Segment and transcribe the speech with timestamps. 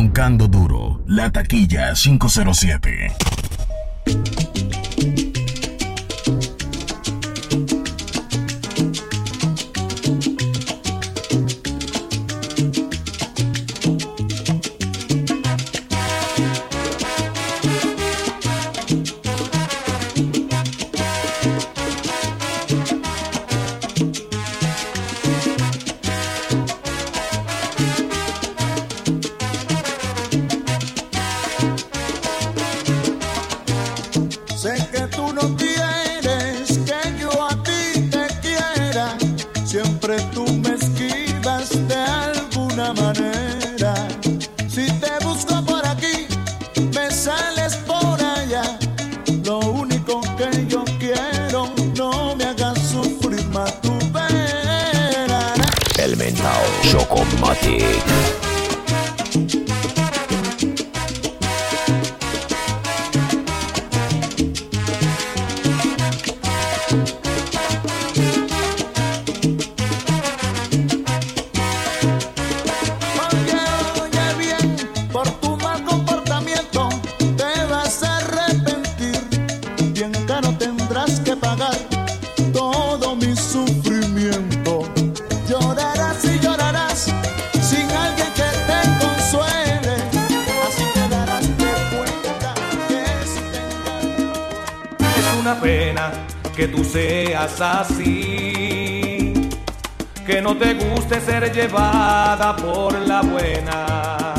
[0.00, 3.59] Roncando duro, la taquilla 507.
[56.90, 58.39] Chocomatic.
[101.60, 104.34] Llevada por la buena.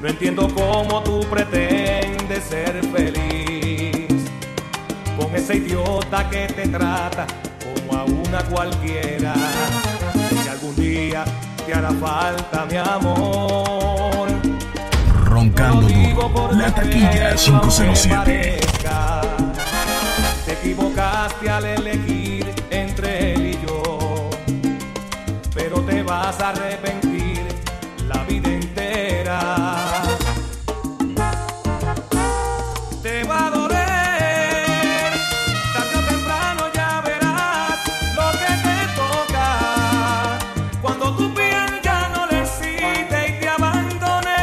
[0.00, 4.30] No entiendo cómo tú pretendes ser feliz
[5.16, 7.26] con ese idiota que te trata
[7.64, 9.34] como a una cualquiera.
[10.42, 11.24] Si algún día
[11.64, 14.28] te hará falta mi amor.
[15.24, 18.60] Roncando duro, la taquilla 507.
[20.44, 22.09] Te equivocaste al elegir
[26.30, 27.42] vas a arrepentir
[28.06, 29.40] la vida entera.
[33.02, 35.10] Te va a doler,
[35.74, 37.78] tarde o temprano ya verás
[38.18, 40.38] lo que te toca.
[40.82, 44.42] Cuando tu piel ya no le existe y te abandone,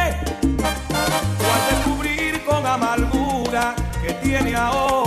[1.44, 5.07] o al descubrir con amargura que tiene otra.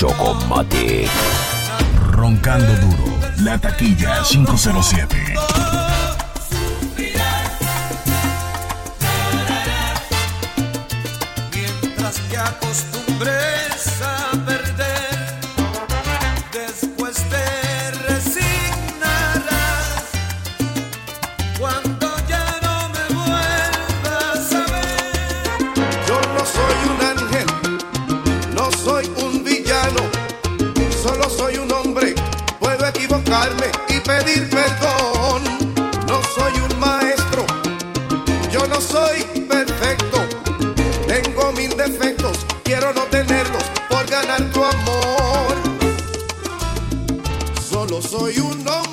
[0.00, 1.10] Chocomatic.
[2.12, 3.18] Roncando duro.
[3.40, 5.29] La taquilla 507.
[34.24, 35.42] pedir perdón.
[36.06, 37.46] No soy un maestro,
[38.50, 40.18] yo no soy perfecto.
[41.06, 45.54] Tengo mil defectos, quiero no tenerlos por ganar tu amor.
[47.68, 48.89] Solo soy un hombre.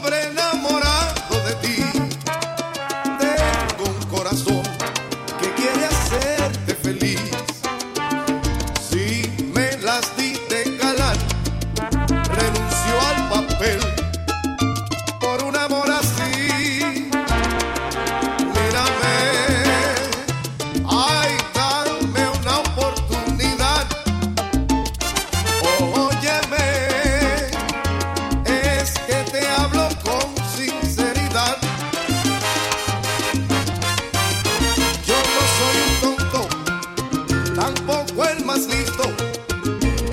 [37.76, 39.04] tampoco el más listo.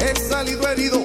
[0.00, 1.03] He salido herido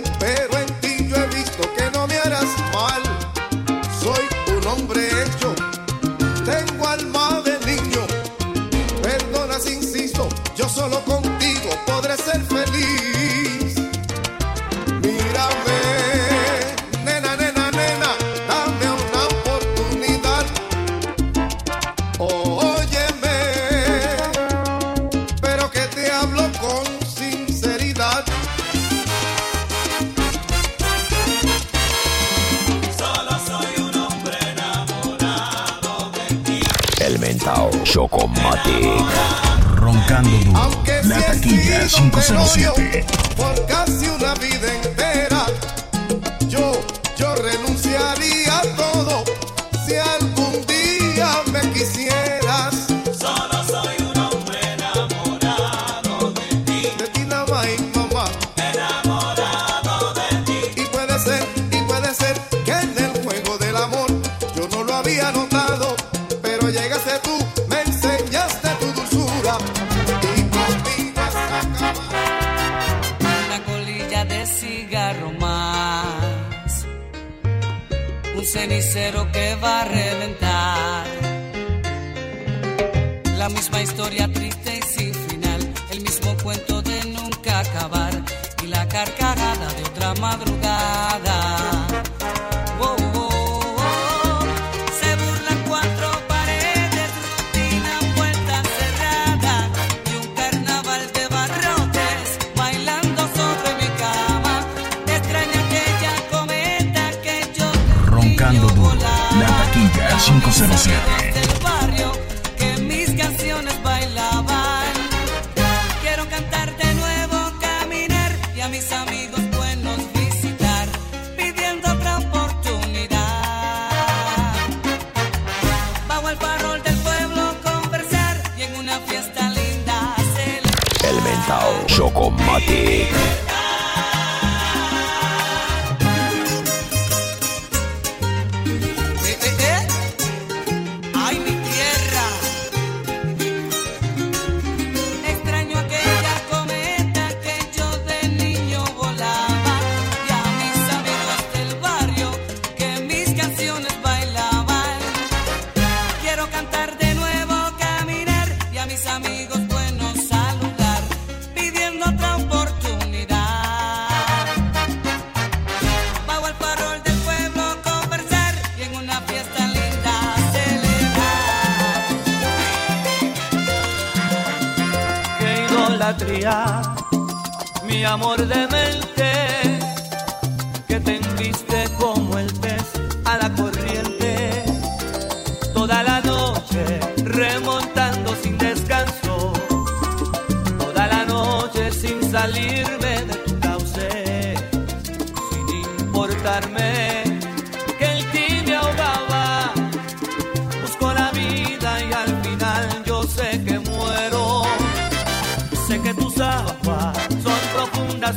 [110.59, 111.18] 007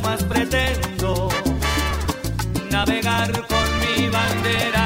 [0.01, 1.29] más pretendo
[2.71, 4.82] navegar con mi bandera.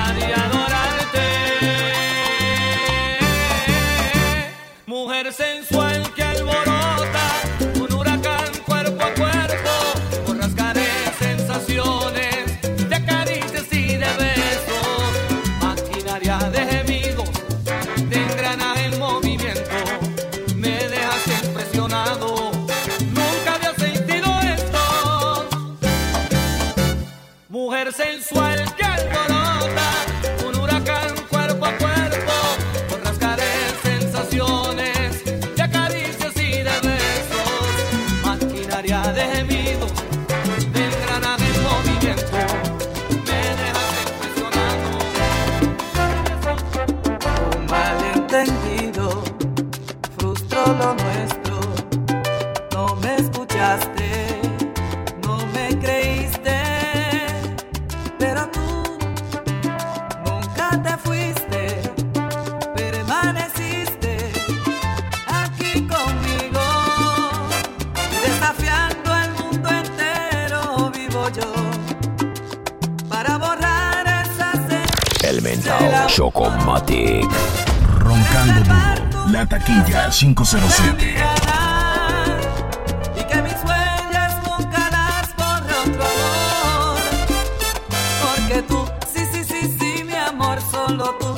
[38.93, 40.06] área de gemidos
[80.11, 81.17] 507.
[83.17, 86.07] Y que mis huellas amor.
[88.23, 91.36] Porque tú, sí, sí, sí, mi amor, solo tú.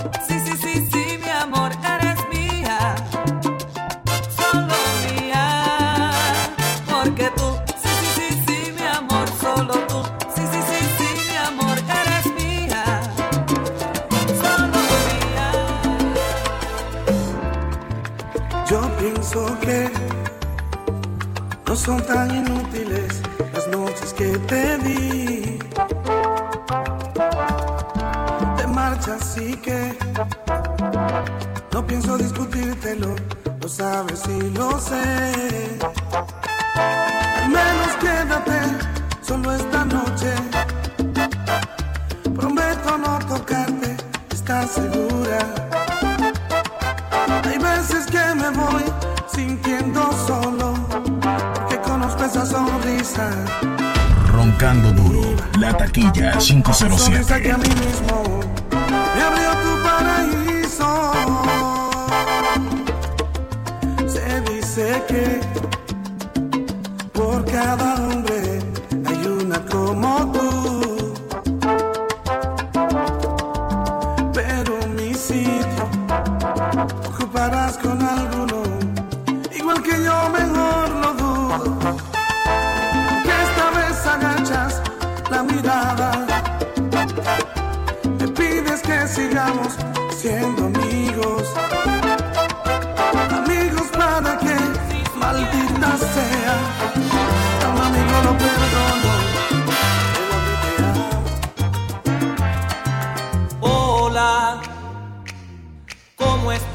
[21.89, 23.23] son tan inútiles
[23.55, 25.59] las noches que te di.
[28.59, 29.97] Te marchas, así que
[31.73, 33.17] no pienso discutírtelo,
[33.63, 35.79] lo sabes y lo sé.
[52.47, 53.31] sonrisa.
[54.27, 57.55] Roncando duro, la taquilla 507.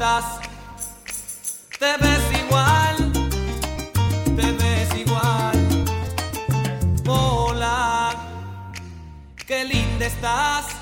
[0.04, 3.12] Te ves igual,
[4.36, 5.84] te ves igual.
[7.06, 8.14] Hola,
[9.46, 10.73] qué linda estás.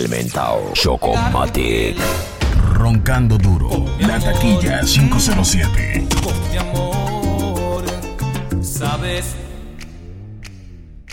[0.00, 1.96] el mentao Chocomatic.
[2.72, 3.68] Roncando duro.
[3.98, 6.06] La taquilla 507.
[6.50, 7.84] Mi amor,
[8.62, 9.34] sabes,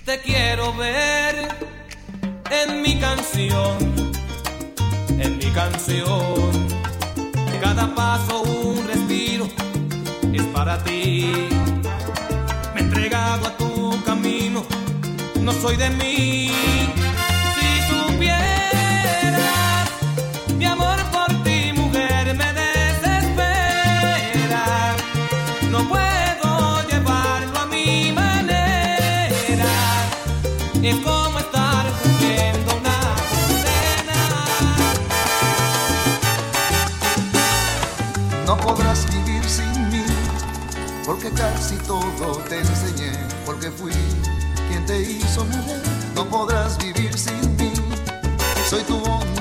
[0.06, 1.50] te quiero ver
[2.50, 3.78] en mi canción,
[5.20, 6.68] en mi canción.
[7.62, 9.48] Cada paso, un respiro
[10.34, 11.32] es para ti.
[12.74, 14.64] Me entregado a tu camino,
[15.42, 16.97] no soy de mí
[30.90, 31.86] Como estar
[32.18, 33.16] viendo una
[33.62, 34.46] pena,
[38.46, 40.06] no podrás vivir sin mí,
[41.06, 43.12] porque casi todo te enseñé,
[43.46, 43.92] porque fui
[44.70, 45.84] quien te hizo mujer,
[46.16, 47.74] no podrás vivir sin mí,
[48.70, 49.37] soy tu hombre.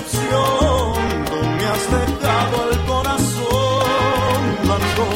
[0.00, 0.92] decepción,
[1.56, 5.06] me has dejado el corazón blanco,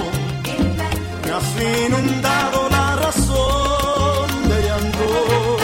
[1.24, 5.56] me has inundado la razón de llanto.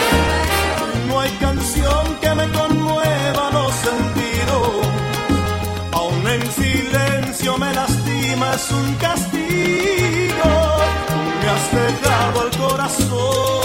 [1.07, 4.87] No hay canción que me conmueva los sentidos,
[5.91, 10.49] aún en silencio me lastima, es un castigo,
[11.07, 13.60] tú me has dejado el corazón.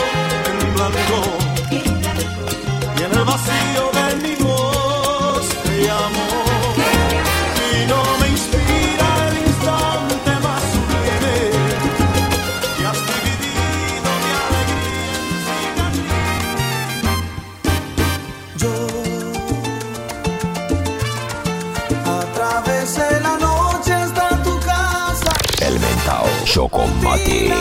[26.46, 27.52] Chocomatic.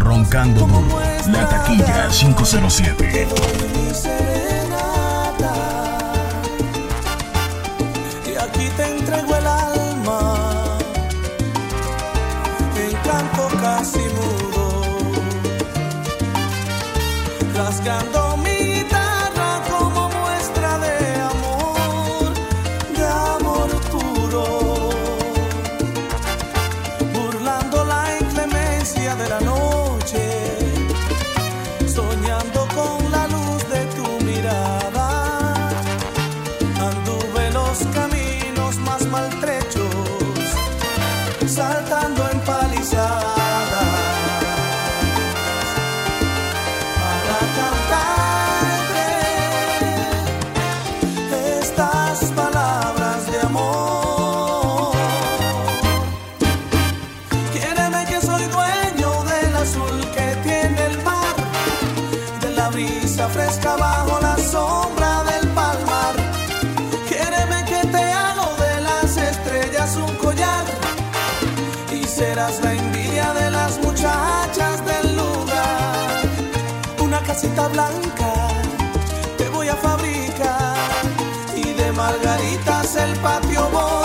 [0.00, 0.68] Roncando
[1.28, 3.28] La Taquilla 507.
[8.26, 10.76] Y aquí te entrego el alma.
[12.76, 15.12] Encanto casi mudo.
[17.54, 18.33] Rasgando
[47.54, 48.13] cantar.
[77.34, 78.32] casita blanca
[79.36, 80.76] te voy a fabricar
[81.56, 84.03] y de margaritas el patio voy.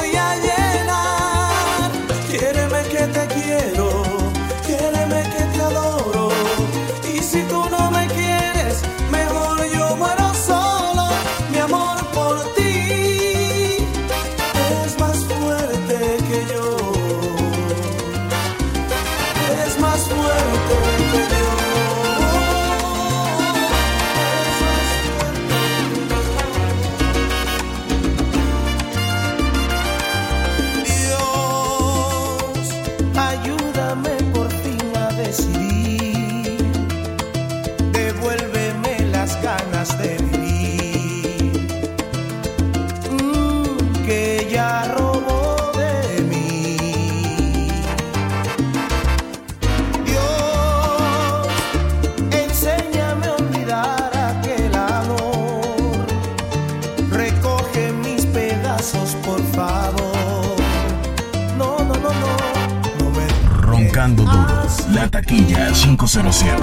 [66.12, 66.58] 507.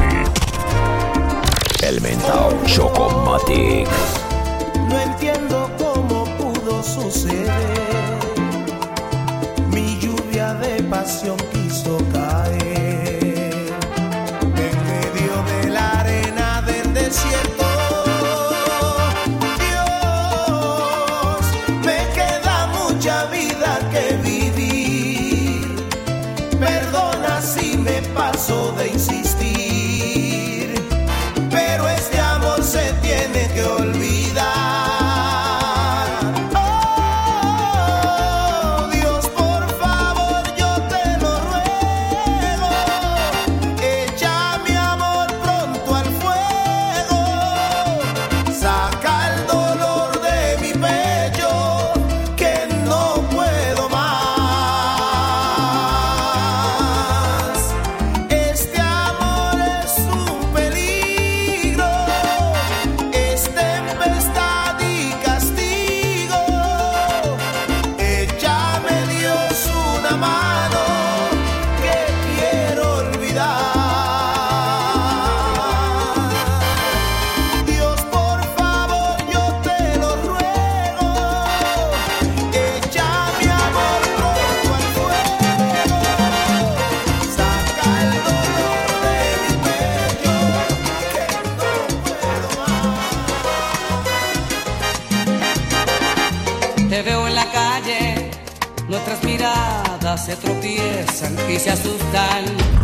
[1.83, 3.89] El mentao Chocomatic.
[4.89, 7.76] No entiendo cómo pudo suceder.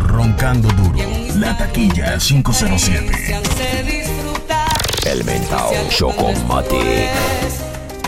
[0.09, 0.99] Roncando duro.
[1.37, 3.41] La taquilla 507.
[5.07, 6.13] El Mentao Show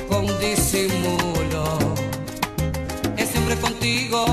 [0.08, 1.78] Con disimulo.
[3.16, 4.26] Es siempre contigo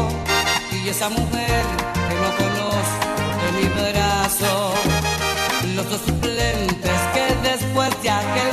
[0.84, 1.64] y esa mujer
[2.10, 3.08] que no conozco
[3.48, 4.74] en mi brazo.
[5.76, 8.51] Los dos suplentes que después de aquel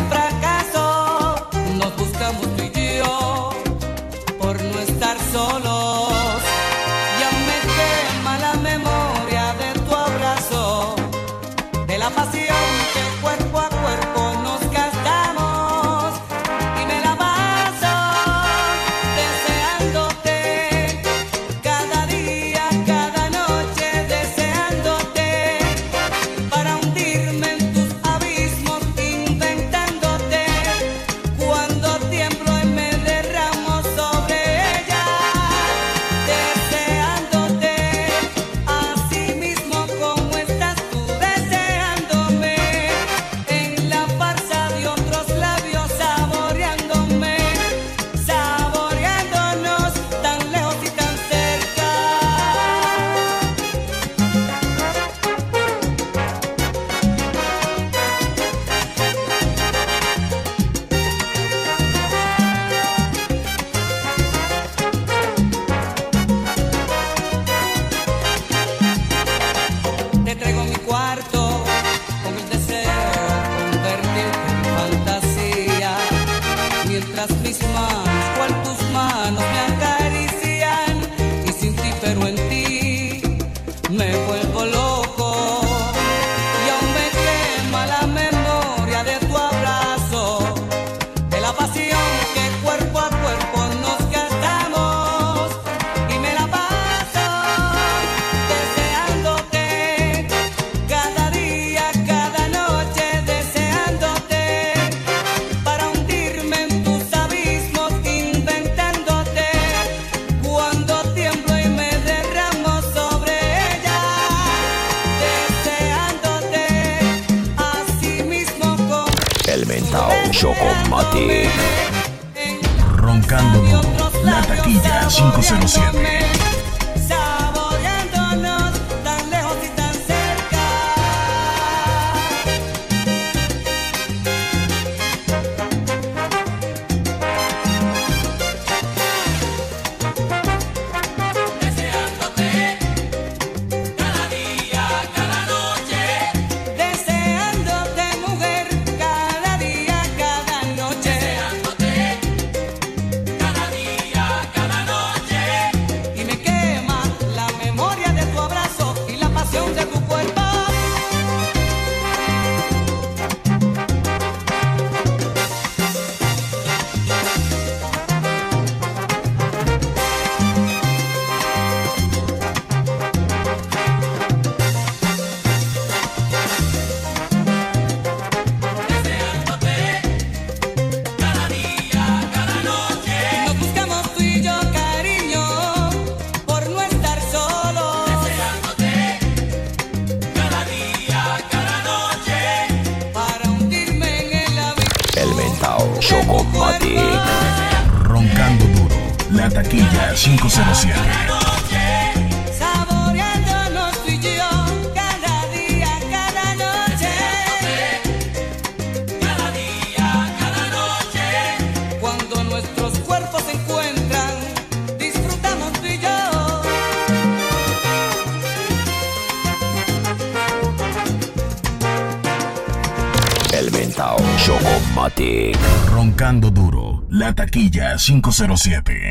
[223.98, 225.58] mentao Chocomatic.
[225.86, 227.04] Roncando duro.
[227.10, 229.07] La taquilla 507.